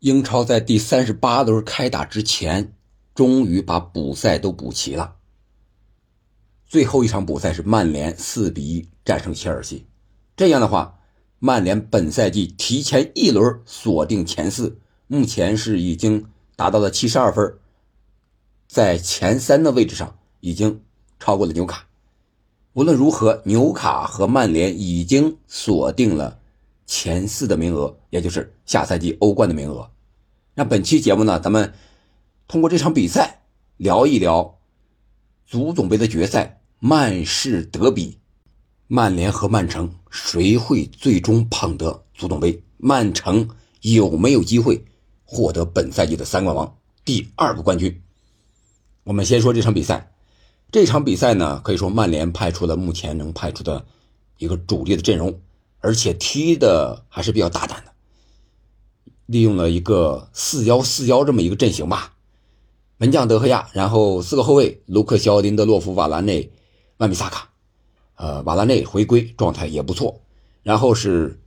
[0.00, 2.72] 英超在第三十八轮开打之前，
[3.16, 5.16] 终于把补赛都补齐了。
[6.66, 9.86] 最后一场补赛是曼联四比一战胜切尔西，
[10.36, 11.00] 这样的话，
[11.40, 17.58] 曼联本赛季提前一轮锁定前四，目前是已经达到了七十二分，
[18.68, 20.80] 在前三的位置上已经
[21.18, 21.88] 超过了纽卡。
[22.74, 26.38] 无论如何，纽卡和曼联已经锁定了。
[26.88, 29.88] 前四的名额，也就是下赛季欧冠的名额。
[30.54, 31.74] 那本期节目呢，咱们
[32.48, 33.42] 通过这场比赛
[33.76, 34.58] 聊一聊
[35.46, 38.18] 足总杯的决赛——曼市德比，
[38.86, 42.60] 曼联和曼城谁会最终捧得足总杯？
[42.78, 43.50] 曼城
[43.82, 44.82] 有没有机会
[45.24, 48.02] 获得本赛季的三冠王第二个冠军？
[49.04, 50.10] 我们先说这场比赛。
[50.72, 53.84] 这场比赛呢，可以说曼联派出了目前能派出的
[54.38, 55.38] 一个主力的阵容。
[55.80, 57.92] 而且踢的还是比较大胆的，
[59.26, 62.14] 利用了一个四幺四幺这么一个阵型吧。
[62.96, 66.50] 门将德赫亚，然后四个后卫卢克肖、林德洛夫、瓦拉内、
[66.96, 67.50] 万比萨卡。
[68.16, 70.20] 呃，瓦拉内回归状态也不错。
[70.64, 71.40] 然后是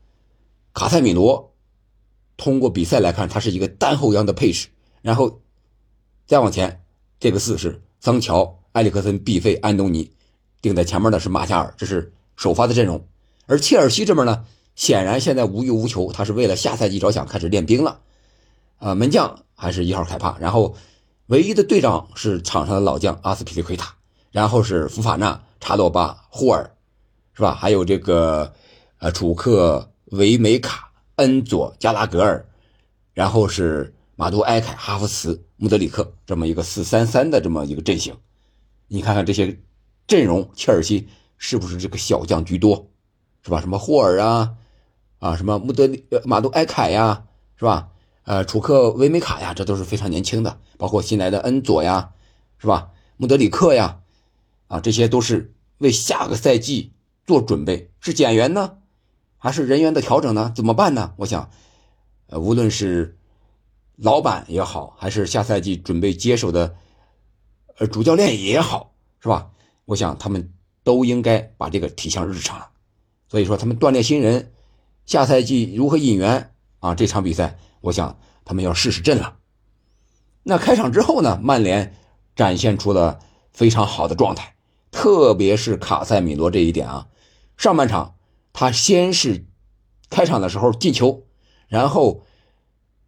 [0.74, 1.54] 卡塞米罗，
[2.38, 4.70] 通过比赛来看，他是一个单后腰的配置。
[5.02, 5.42] 然后
[6.26, 6.86] 再往前，
[7.20, 10.10] 这个四是桑乔、埃里克森、毕费、安东尼，
[10.62, 13.06] 顶在前面的是马夏尔，这是首发的阵容。
[13.52, 18.00] 而切尔西这边呢，显然现在无欲无求，他是为了下赛季着想，开始练兵了。
[18.78, 20.74] 啊，门将还是一号凯帕，然后
[21.26, 23.94] 唯一的队长是场上的老将阿斯皮利奎塔，
[24.32, 26.72] 然后是福法纳、查洛巴、霍尔，
[27.34, 27.54] 是吧？
[27.54, 28.54] 还有这个
[29.00, 32.46] 呃楚克、维梅卡、恩佐、加拉格尔，
[33.14, 38.16] 然后是马杜埃凯、哈弗茨、穆德里克这么一个四三三的这么一个阵型。
[38.88, 39.60] 你看看这些
[40.08, 42.88] 阵容，切尔西是不是这个小将居多？
[43.44, 43.60] 是吧？
[43.60, 44.56] 什么霍尔啊，
[45.20, 47.26] 啊，什么穆德里、马杜埃凯呀，
[47.56, 47.90] 是吧？
[48.24, 52.12] 呃，楚克维梅卡呀，这都是非常年轻的，包括新来的恩佐呀，
[52.60, 52.92] 是吧？
[53.18, 54.00] 穆德里克呀，
[54.68, 56.94] 啊，这些都是为下个赛季
[57.26, 58.78] 做准备，是减员呢，
[59.38, 60.54] 还是人员的调整呢？
[60.56, 61.14] 怎么办呢？
[61.18, 61.50] 我想，
[62.28, 63.18] 呃，无论是
[63.96, 66.76] 老板也好，还是下赛季准备接手的，
[67.80, 69.50] 呃，主教练也好，是吧？
[69.86, 70.54] 我想他们
[70.84, 72.70] 都应该把这个提上日程了。
[73.32, 74.52] 所以说，他们锻炼新人，
[75.06, 76.96] 下赛季如何引援啊？
[76.96, 79.38] 这场比赛，我想他们要试试阵了。
[80.44, 81.96] 那开场之后呢，曼联
[82.36, 83.20] 展现出了
[83.54, 84.56] 非常好的状态，
[84.92, 87.08] 特别是卡塞米罗这一点啊。
[87.56, 88.16] 上半场
[88.52, 89.46] 他先是
[90.10, 91.24] 开场的时候进球，
[91.70, 92.26] 然后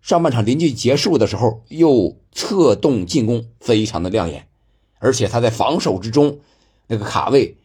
[0.01, 4.47] 上半场临近结束的时候又策动进攻，非常的亮眼。
[4.99, 6.39] 而且他在防守之中
[6.87, 7.57] 那个卡位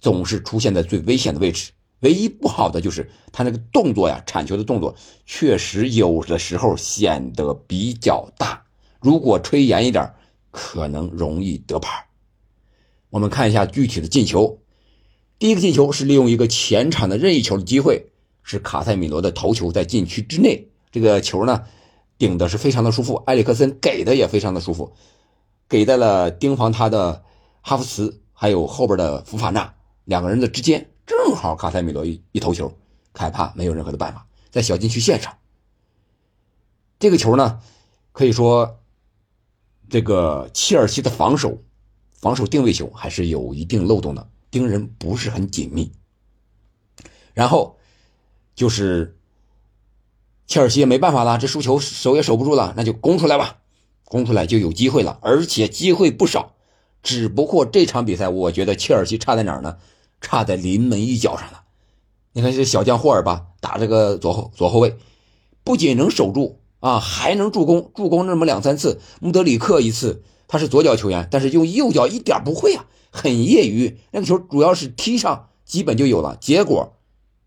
[0.00, 1.70] 总是出现在最危险的位置。
[2.00, 4.94] 唯一不好的就是他那个动作呀，铲球的动作
[5.26, 8.64] 确实有的时候显得比较大。
[9.00, 10.12] 如果吹严一点，
[10.50, 12.06] 可能容易得牌。
[13.10, 14.58] 我们看一下具体的进球。
[15.38, 18.06] 第一个进球是利用一个前场的任意球的机会，
[18.42, 21.64] 是卡塞米罗的头球在禁区之内，这个球呢
[22.18, 24.92] 顶的是非常的舒服，埃里克森给的也非常的舒服，
[25.66, 27.24] 给在了盯防他的
[27.62, 29.74] 哈弗茨还有后边的福法纳
[30.04, 30.89] 两个人的之间。
[31.10, 32.72] 正好卡塞米罗一一头球，
[33.12, 35.36] 凯帕没有任何的办法，在小禁区线上。
[37.00, 37.60] 这个球呢，
[38.12, 38.78] 可以说，
[39.88, 41.64] 这个切尔西的防守，
[42.12, 45.90] 防守定位球还是有一定漏洞的，盯人不是很紧密。
[47.34, 47.76] 然后
[48.54, 49.18] 就是
[50.46, 53.58] 切尔西也没办法了，这输球守也守不住了，那就攻出来吧，
[54.04, 56.54] 攻出来就有机会了，而且机会不少。
[57.02, 59.78] 只不过这场比赛，我觉得切尔西差在哪儿呢？
[60.20, 61.62] 差在临门一脚上了，
[62.32, 64.96] 你看这小将霍尔吧，打这个左后左后卫，
[65.64, 69.00] 不仅能守住啊，还能助攻，助攻那么两三次。
[69.20, 73.98] 穆德里克一次，他是左脚球员，但是用右脚一点不会啊，很业余。
[74.10, 76.96] 那个球主要是踢上，基本就有了，结果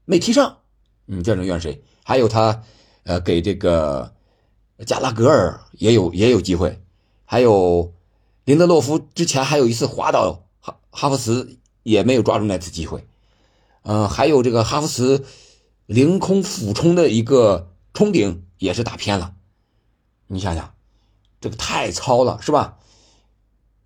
[0.05, 0.57] 没踢上。
[1.05, 1.83] 你，这能怨谁？
[2.03, 2.63] 还有他，
[3.03, 4.13] 呃，给这个
[4.85, 6.81] 加拉格尔也有也有机会，
[7.25, 7.93] 还有
[8.45, 11.59] 林德洛夫之前还有一次滑倒哈哈弗茨。
[11.83, 13.05] 也没有抓住那次机会，
[13.83, 15.25] 嗯，还有这个哈弗茨
[15.85, 19.35] 凌空俯冲的一个冲顶也是打偏了，
[20.27, 20.73] 你想想，
[21.41, 22.77] 这个太糙了，是吧？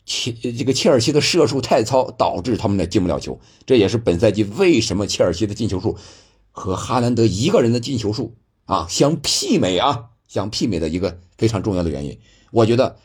[0.05, 5.97] 切，这个切尔西的射术太糙，导致他们呢进不了球，这也是本赛季为什么切尔西的进球数
[6.51, 8.35] 和哈兰德一个人的进球数
[8.65, 12.19] 啊相媲美啊，相媲美的一个非常重要的原因。
[12.51, 12.97] 我觉得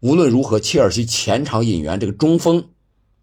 [0.00, 2.68] 无论如何，切尔西前场引援这个中锋。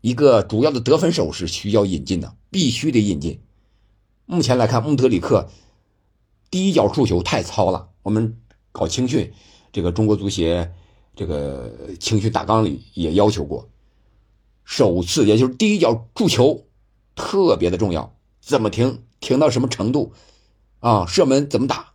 [0.02, 3.42] 一个主要的得分手是需要引进的，必须得引进。
[4.26, 5.50] 目前来看，穆德里克
[6.50, 8.38] 第一脚触球太糙了，我们
[8.72, 9.34] 搞青训，
[9.72, 10.72] 这个中国足协
[11.16, 13.70] 这个青训大纲里也要求过，
[14.64, 16.66] 首次也就是第一脚触球
[17.16, 20.14] 特别的重要，怎么停，停到什么程度，
[20.80, 21.94] 啊，射门怎么打，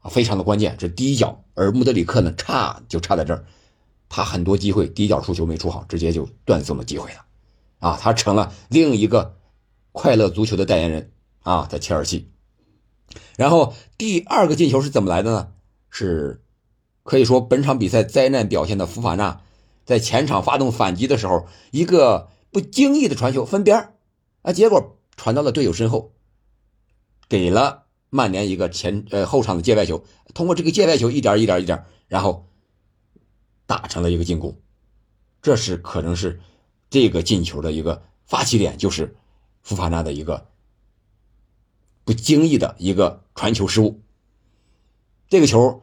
[0.00, 1.44] 啊，非常的关键，这第一脚。
[1.54, 3.44] 而穆德里克呢，差就差在这儿，
[4.08, 7.24] 他很多机会第一脚出球没出好，直接就断送了机会了，
[7.78, 9.36] 啊，他成了另一个
[9.92, 11.12] 快乐足球的代言人
[11.42, 12.30] 啊，在切尔西。
[13.36, 15.48] 然后第二个进球是怎么来的呢？
[15.90, 16.42] 是
[17.02, 19.40] 可以说本场比赛灾难表现的福法纳，
[19.84, 23.94] 在前场发动反击的时候，一个不经意的传球分边
[24.42, 26.12] 啊，结果传到了队友身后，
[27.28, 27.84] 给了。
[28.10, 30.02] 曼联一个前呃后场的界外球，
[30.32, 32.47] 通过这个界外球一点一点一点，然后
[33.68, 34.58] 打成了一个进攻，
[35.42, 36.40] 这是可能是
[36.90, 39.14] 这个进球的一个发起点，就是
[39.62, 40.48] 福法纳的一个
[42.04, 44.00] 不经意的一个传球失误。
[45.28, 45.82] 这个球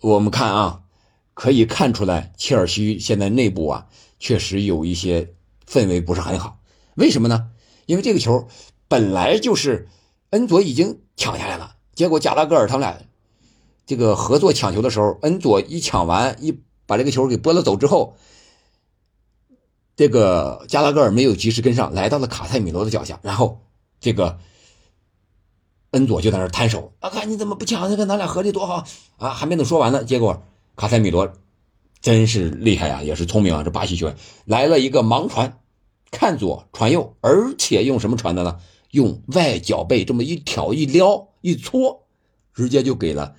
[0.00, 0.82] 我们看啊，
[1.34, 3.88] 可以看出来切尔西现在内部啊
[4.18, 5.32] 确实有一些
[5.68, 6.58] 氛围不是很好。
[6.96, 7.52] 为什么呢？
[7.86, 8.48] 因为这个球
[8.88, 9.88] 本来就是。
[10.30, 13.00] 恩佐已经抢下来了，结果加拉格尔他们俩
[13.86, 18.16] 这个合作抢球的时候，恩佐一抢完，一把这个球给拨了走之后，
[19.94, 23.60] 这个加拉格尔没有及时跟上来到了卡塞米罗的脚下，然后
[24.00, 24.38] 这个
[25.92, 27.88] 恩佐就在那摊手，啊，看你怎么不抢？
[27.88, 28.84] 这个咱俩合力多好
[29.18, 29.30] 啊！
[29.30, 30.42] 还没等说完呢，结果
[30.74, 31.32] 卡塞米罗
[32.00, 35.60] 真是厉害啊，也是聪明啊，这巴西球员来了一个盲传，
[36.10, 38.58] 看左传右，而且用什么传的呢？
[38.90, 42.06] 用外脚背这么一挑一撩一搓，
[42.52, 43.36] 直接就给了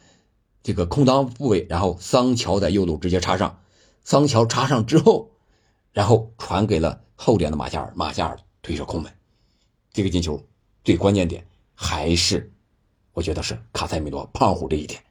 [0.67, 3.61] 这个空当部位，然后桑乔在右路直接插上，
[4.03, 5.31] 桑乔插上之后，
[5.93, 9.09] 然后传给了后点的马夏尔，马夏尔推射空门，
[9.93, 10.43] 这个进球
[10.83, 12.51] 最关键点还是
[13.13, 15.01] 我觉得是卡塞米罗胖虎这一点。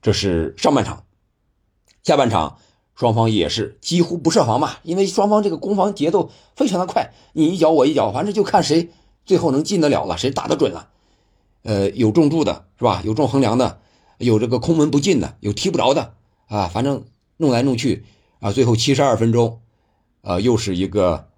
[0.00, 1.02] 这是上半场，
[2.04, 2.58] 下半场
[2.94, 8.90] 双方也是几乎不设防嘛，因为双方这个攻防节奏非常的快，你一脚我一脚，反正就看谁。
[9.24, 10.90] 最后能进得了了，谁打得准了？
[11.64, 13.02] 呃，有重注的是吧？
[13.04, 13.80] 有重横梁的，
[14.18, 16.14] 有这个空门不进的，有踢不着的
[16.46, 16.68] 啊。
[16.68, 17.04] 反正
[17.36, 18.04] 弄来弄去
[18.40, 19.60] 啊，最后七十二分钟，
[20.20, 21.28] 呃，又是一个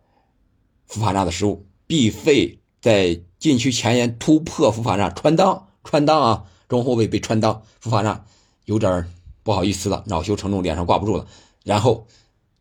[0.86, 1.66] 福法纳的失误。
[1.86, 8.24] 毕费在禁区前沿突破福法纳穿裆，穿裆啊，中后卫被穿裆，福法纳
[8.64, 9.10] 有点
[9.42, 11.26] 不好意思了，恼羞成怒，脸上挂不住了，
[11.64, 12.06] 然后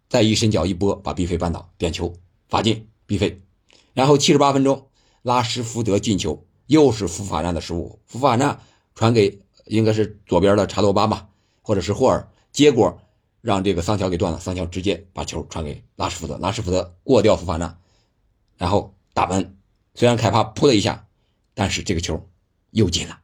[0.08, 2.14] 再一伸脚一拨，把毕费绊倒，点球
[2.48, 3.42] 罚进毕费。
[3.94, 4.86] 然后七十八分钟。
[5.22, 8.00] 拉什福德进球，又是福法纳的失误。
[8.06, 8.62] 福法纳
[8.96, 11.30] 传给应该是左边的查多巴吧，
[11.62, 13.00] 或者是霍尔，结果
[13.40, 14.40] 让这个桑乔给断了。
[14.40, 17.78] 桑乔直接把球传给拉什福德，拉什福德过掉福法纳，
[18.58, 19.58] 然后打门。
[19.94, 21.08] 虽然凯帕扑了一下，
[21.54, 22.28] 但是这个球
[22.72, 23.20] 又进了。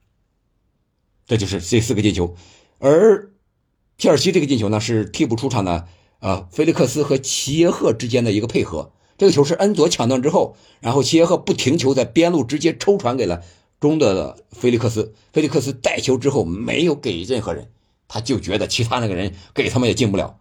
[1.25, 2.36] 这就是这四个进球。
[2.77, 3.31] 而
[3.98, 5.88] 切尔西这个进球呢，是替补出场的
[6.19, 8.91] 呃菲利克斯和齐耶赫之间的一个配合。
[9.18, 13.44] 这个球是恩佐抢断之后，然后齐耶赫不停球，在边路直接抽传给了
[13.80, 15.13] 中的菲利克斯。
[15.33, 17.69] 菲利克斯带球之后没有给任何人，
[18.07, 20.39] 他就觉得其他那个人给他们也进不了，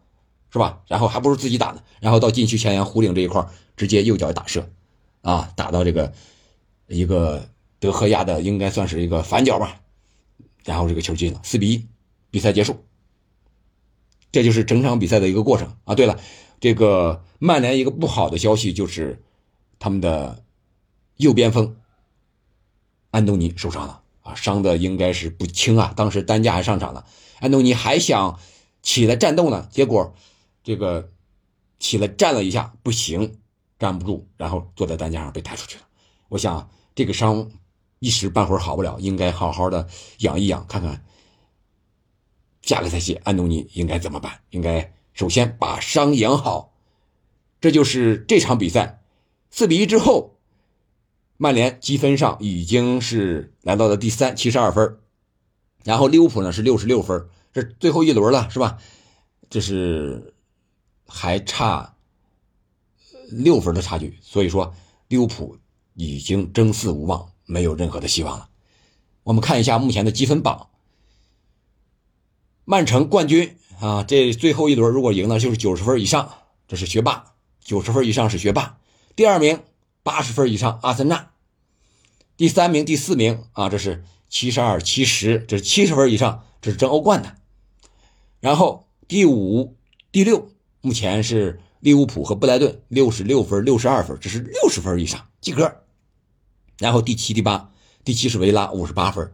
[0.51, 0.83] 是吧？
[0.87, 1.83] 然后还不如自己打呢。
[2.01, 3.47] 然后到禁区前沿弧顶这一块，
[3.77, 4.71] 直接右脚打射，
[5.23, 6.13] 啊，打到这个
[6.87, 7.49] 一个
[7.81, 9.81] 德赫亚的应该算是一个反角吧，
[10.65, 11.87] 然后这个球进了，四比一，
[12.31, 12.77] 比赛结束。
[14.31, 15.95] 这就是整场比赛的一个过程啊。
[15.95, 16.19] 对了。
[16.61, 19.21] 这个曼联一个不好的消息就是，
[19.79, 20.43] 他们的
[21.19, 21.77] 右边锋
[23.15, 25.93] 安东尼受伤了啊，伤的应该是不轻啊。
[25.97, 27.07] 当时担架还上场了，
[27.39, 28.41] 安东尼还想
[28.83, 30.13] 起来战斗呢，结果
[30.65, 31.13] 这个
[31.79, 33.39] 起来站了一下不行，
[33.79, 35.85] 站不住，然后坐在担架上被抬出去了。
[36.29, 37.49] 我想这个伤
[38.01, 39.87] 一时半会儿好不了，应该好好的
[40.19, 41.05] 养一养，看看
[42.63, 44.93] 下个赛季安东尼应该怎么办，应该。
[45.13, 46.73] 首先把伤养好，
[47.61, 49.05] 这就是这场比赛
[49.49, 50.34] 四比一之后，
[51.37, 54.99] 曼联积分上已经是来到了第三，七十二分，
[55.85, 58.79] 然后利物浦呢是六十六分，这最后一轮了，是吧？
[59.51, 60.35] 这是
[61.07, 61.97] 还差
[63.31, 64.75] 六分的差距，所以说
[65.09, 65.59] 利物浦
[65.95, 68.49] 已经争四无望，没有任何的希望了。
[69.23, 70.69] 我们看一下目前的积分榜，
[72.65, 73.57] 曼城冠军。
[73.81, 76.31] 啊，这最后一轮如果赢了，就是九十分以上，
[76.69, 78.79] 这是学霸；九十分以上是学霸。
[79.17, 79.61] 第二名
[80.05, 81.31] 八十分以上，阿森纳；
[82.37, 87.35] 第三名、第四名啊，这是七十二、七十，这是七十分以上，这是争欧冠的。
[88.39, 89.77] 然后第五、
[90.13, 90.51] 第六，
[90.83, 95.81] 目前是利物浦和布莱顿，六十六分、六十二分，这是六十分以上及格。
[96.79, 97.73] 然后第七、第八，
[98.05, 99.29] 第七是维拉，五十八分；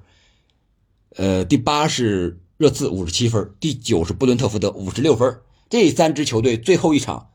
[1.17, 5.41] 呃，第八是热刺五十七分，第九是布伦特福德五十六分。
[5.69, 7.31] 这三支球队最后一场，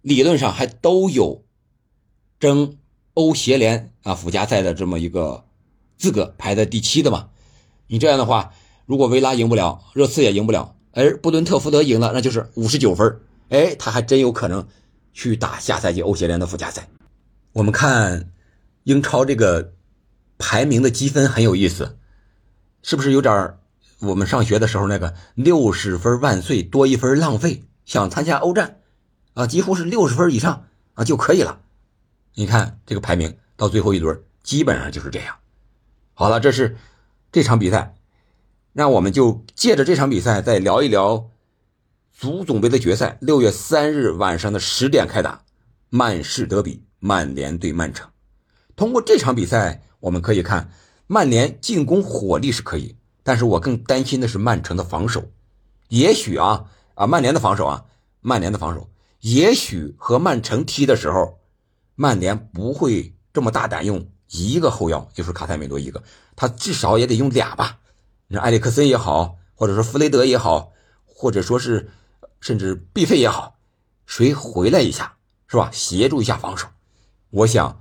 [0.00, 1.43] 理论上还都有
[2.40, 2.76] 争
[3.14, 5.44] 欧协联啊附加赛的这么一个
[5.96, 7.28] 资格，排在第七的嘛。
[7.86, 8.52] 你这样的话，
[8.86, 13.20] 如果维拉赢不了，热刺也赢不了，而布伦特福德赢了，那就是五十九分。
[13.50, 14.66] 哎，他还真有可能
[15.12, 16.88] 去打下赛季欧协联的附加赛。
[17.52, 18.30] 我们看
[18.82, 19.72] 英超这个
[20.38, 21.98] 排名的积分很有意思，
[22.82, 23.54] 是不是有点
[24.00, 27.62] 我们上学的时候那个六十分万岁多一分浪费？
[27.84, 28.80] 想参加欧战
[29.34, 30.64] 啊，几乎是六十分以上
[30.94, 31.60] 啊就可以了。
[32.34, 35.36] 你看这个排名到最后一轮基本上就是这样。
[36.14, 36.76] 好了，这是
[37.32, 37.94] 这场比赛，
[38.72, 41.30] 那我们就借着这场比赛再聊一聊。
[42.16, 45.42] 足总杯的决赛，六月三日晚上的十点开打，
[45.90, 48.08] 曼市德比，曼联对曼城。
[48.76, 50.70] 通过这场比赛，我们可以看
[51.08, 55.24] 曼联进攻火力是可以，但是我更担心的是曼城的防守。
[55.88, 57.84] 也许啊啊，曼联的防守啊，
[58.20, 58.88] 曼联的防守，
[59.18, 61.40] 也许和曼城踢的时候，
[61.94, 66.02] 曼联不会这么大胆用一个后腰，就是卡塞米罗一个，
[66.36, 67.78] 他至少也得用俩吧。
[68.28, 70.72] 你说埃里克森也好，或者说弗雷德也好，
[71.04, 71.90] 或者说是。
[72.40, 73.56] 甚至必费也好，
[74.04, 75.70] 谁回来一下是吧？
[75.72, 76.68] 协助一下防守，
[77.30, 77.80] 我想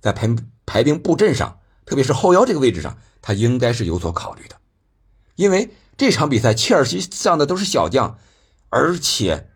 [0.00, 0.28] 在排
[0.66, 4.56] 排兵布阵上，特别是后腰这个位置上，他应该是有所考虑的。
[5.36, 8.18] 因为这场比赛切尔西上的都是小将，
[8.68, 9.48] 而且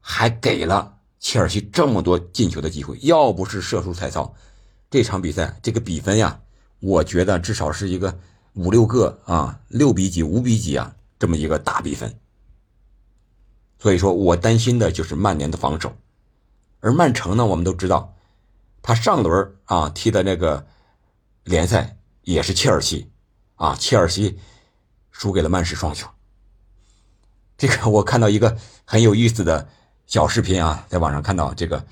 [0.00, 0.93] 还给了
[1.24, 2.98] 切尔西这么多进球的机会。
[3.00, 4.34] 要不是射术彩操，
[4.90, 6.38] 这场比赛这个比分呀，
[6.80, 8.18] 我觉得至少是一个
[8.52, 12.14] 五六个啊，六比几、五比几啊，这么一个大比分。
[13.78, 15.96] 所以说我担心的就是曼联的防守，
[16.80, 18.14] 而曼城呢，我们都知道，
[18.82, 20.66] 他上轮啊踢的那个
[21.44, 23.10] 联赛也是切尔西，
[23.54, 24.38] 啊，切尔西
[25.10, 26.06] 输给了曼市双雄。
[27.56, 29.66] 这个我看到一个很有意思的
[30.06, 31.84] 小视频啊，在网上看到这个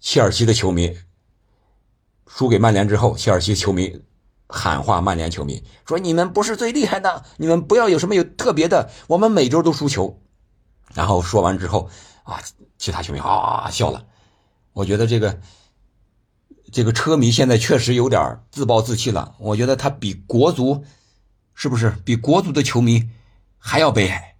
[0.00, 0.96] 切尔西的球迷
[2.26, 4.02] 输给曼联之后，切尔西球迷
[4.48, 10.20] 喊话曼联球迷说：“你们不是最厉害的，你们不要有什么有特别的，我们每周都输球。”
[10.94, 11.88] 然后说完之后，
[12.24, 12.40] 啊，
[12.78, 14.04] 其他球迷啊笑了。
[14.72, 15.40] 我觉得这个
[16.72, 19.34] 这个车迷现在确实有点自暴自弃了。
[19.38, 20.84] 我觉得他比国足
[21.54, 23.10] 是不是比国足的球迷
[23.58, 24.31] 还要悲哀？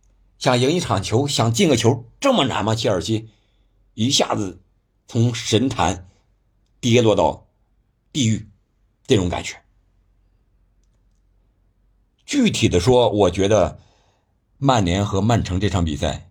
[0.42, 2.74] 想赢一场球，想进个球这么难吗？
[2.74, 3.28] 切尔西
[3.94, 4.60] 一下子
[5.06, 6.08] 从神坛
[6.80, 7.46] 跌落到
[8.12, 8.48] 地狱，
[9.06, 9.62] 这种感觉。
[12.26, 13.78] 具体的说，我觉得
[14.58, 16.28] 曼联和曼城这场比赛。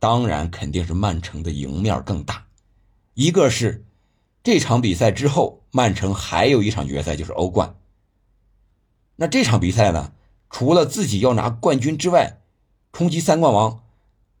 [0.00, 2.48] 当然，肯定是曼城的赢面更大。
[3.14, 3.86] 一个是
[4.42, 7.76] 这场比赛之后，曼城还有一场决赛，就是欧冠。
[9.14, 10.12] 那这场比赛呢，
[10.50, 12.41] 除了自己要拿冠军之外，
[12.92, 13.82] 冲击三冠王，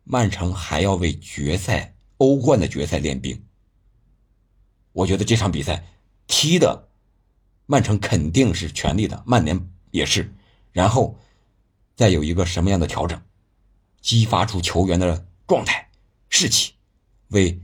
[0.04, 3.44] 曼城还要为决赛欧冠的决赛练兵。
[4.92, 5.84] 我觉得这场比赛
[6.26, 6.88] 踢的
[7.66, 10.32] 曼城肯定是全力的，曼联也是。
[10.70, 11.18] 然后
[11.96, 13.20] 再有一个什么样的调整，
[14.00, 15.26] 激发出球员的。
[15.44, 15.90] 状态、
[16.30, 16.72] 士气，
[17.28, 17.60] 为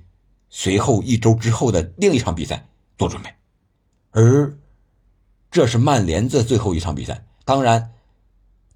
[0.51, 2.69] 随后一周之后的另一场比赛
[2.99, 3.35] 做准备，
[4.11, 4.59] 而
[5.51, 7.25] 这是曼联的最后一场比赛。
[7.47, 7.95] 当然，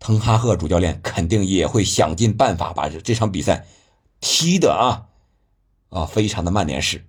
[0.02, 3.66] 滕哈赫主教练肯定也会想尽办法把这场比赛
[4.21, 5.06] 踢的啊
[5.90, 7.06] 啊非常的曼联式，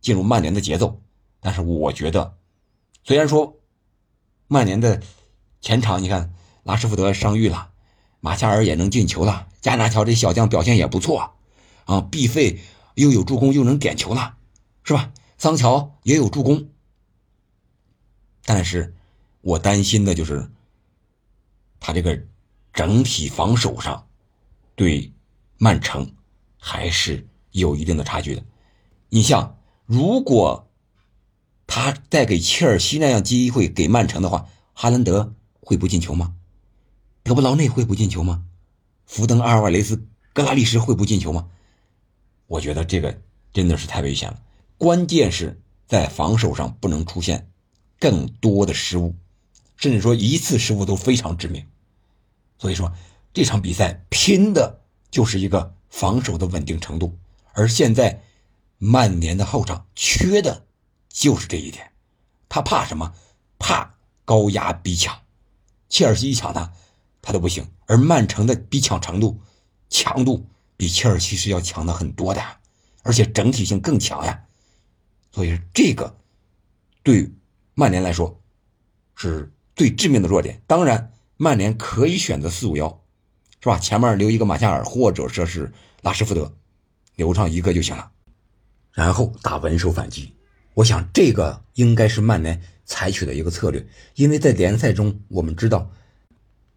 [0.00, 1.00] 进入曼联的节奏。
[1.40, 2.36] 但是我觉得，
[3.04, 3.60] 虽然说
[4.48, 5.00] 曼联的
[5.60, 6.34] 前场，你看
[6.64, 7.70] 拉什福德伤愈了。
[8.20, 11.34] 马夏尔也能进球了，加纳乔这小将表现也不错，
[11.84, 12.58] 啊，毕费
[12.96, 14.34] 又有助攻又能点球了，
[14.82, 15.12] 是吧？
[15.38, 16.68] 桑乔也有助攻，
[18.44, 18.96] 但是
[19.40, 20.50] 我担心的就是
[21.80, 22.20] 他这个
[22.72, 24.06] 整体防守上
[24.74, 25.12] 对
[25.56, 26.14] 曼城
[26.58, 28.44] 还是有一定的差距的。
[29.08, 30.68] 你像，如果
[31.66, 36.34] 他再给切尔西那样机会给曼城的话，哈兰德会不进球吗？
[37.22, 38.44] 德布劳内会不进球吗？
[39.06, 41.48] 福登、阿尔瓦雷斯、格拉利什会不进球吗？
[42.46, 43.20] 我觉得这个
[43.52, 44.40] 真的是太危险了。
[44.78, 47.50] 关键是在防守上不能出现
[47.98, 49.14] 更多的失误，
[49.78, 51.66] 甚至说一次失误都非常致命。
[52.58, 52.92] 所以说
[53.32, 57.16] 这场比赛拼的就是一个防守的稳定程度，
[57.54, 58.22] 而现在
[58.76, 60.66] 曼联的后场缺的
[61.08, 61.90] 就是这一点。
[62.50, 63.14] 他怕什么？
[63.58, 63.94] 怕
[64.24, 65.18] 高压逼抢，
[65.88, 66.72] 切尔西一抢他。
[67.20, 69.38] 他都不行，而曼城的逼抢程度、
[69.90, 72.40] 强度比切尔西是要强的很多的，
[73.02, 74.44] 而且整体性更强呀。
[75.30, 76.16] 所以这个
[77.02, 77.30] 对
[77.74, 78.40] 曼联来说
[79.14, 80.60] 是最致命的弱点。
[80.66, 83.00] 当然，曼联可以选择四五幺，
[83.62, 83.78] 是吧？
[83.78, 86.52] 前面留一个马夏尔或者说是拉什福德，
[87.14, 88.10] 留上一个就行了，
[88.92, 90.34] 然后打稳守反击。
[90.74, 95.90] 我想这个应该是曼联采取的一个策略，因为在联赛中我们知道，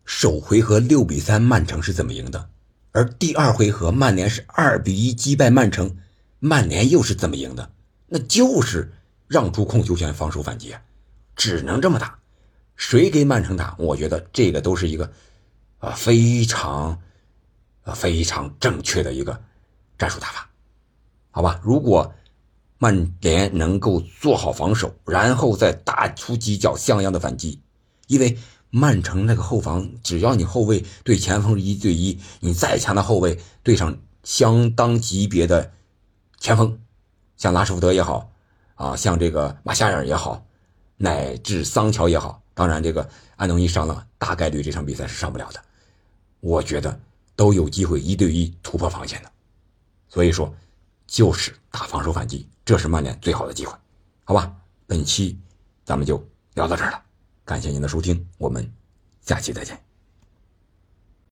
[0.05, 2.49] 首回合六比三曼城是怎么赢的，
[2.91, 5.97] 而第二回合曼联是二比一击败曼城，
[6.39, 7.71] 曼联又是怎么赢的？
[8.07, 8.93] 那就是
[9.27, 10.75] 让出控球权，防守反击，
[11.35, 12.20] 只能这么打。
[12.81, 13.75] 谁给曼城打？
[13.77, 15.11] 我觉得这个都是一个
[15.77, 16.99] 啊非常
[17.83, 19.39] 啊非常正确的一个
[19.99, 20.49] 战术打法，
[21.29, 21.61] 好吧？
[21.63, 22.11] 如果
[22.79, 27.61] 曼联能够做好防守，然后再打出几脚像样的反击，
[28.07, 28.35] 因为
[28.71, 35.71] 曼城那个后防，只要你后卫对前锋一对一，你再强的后卫对上相当级别的
[36.39, 36.79] 前锋。
[37.37, 38.31] 像拉什福德也好，
[38.73, 40.43] 啊，像这个马夏尔也好，
[40.97, 45.61] 乃至桑乔也好，当然这个安东尼伤了，大概率这场比赛是上不了的。
[46.39, 46.99] 我觉得
[47.35, 49.31] 都有机会一对一突破防线的，
[50.09, 50.53] 所以说
[51.05, 53.73] 就是打防守反击，这是曼联最好的机会，
[54.23, 54.53] 好吧？
[54.87, 55.39] 本期
[55.85, 56.17] 咱们就
[56.55, 57.01] 聊到这儿了，
[57.45, 58.69] 感谢您的收听，我们
[59.21, 59.90] 下期再见。